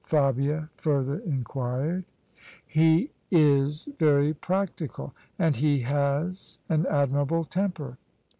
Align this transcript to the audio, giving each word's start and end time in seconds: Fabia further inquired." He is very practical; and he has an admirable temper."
Fabia 0.03 0.67
further 0.77 1.19
inquired." 1.19 2.05
He 2.65 3.11
is 3.29 3.87
very 3.99 4.33
practical; 4.33 5.13
and 5.37 5.55
he 5.55 5.81
has 5.81 6.57
an 6.69 6.87
admirable 6.87 7.43
temper." 7.43 7.99